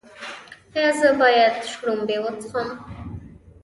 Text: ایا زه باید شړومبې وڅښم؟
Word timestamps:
ایا 0.75 0.91
زه 0.99 1.09
باید 1.21 1.55
شړومبې 1.71 2.17
وڅښم؟ 2.23 2.69